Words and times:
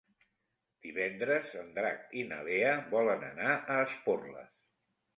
Divendres 0.85 1.53
en 1.61 1.69
Drac 1.77 2.17
i 2.23 2.25
na 2.33 2.41
Lea 2.49 2.75
volen 2.97 3.31
anar 3.31 3.55
a 3.55 3.81
Esporles. 3.87 4.55